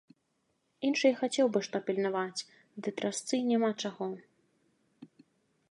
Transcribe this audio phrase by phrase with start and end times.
[0.87, 2.45] Іншы і хацеў бы што пільнаваць,
[2.87, 4.13] ды трасцы, няма чаго!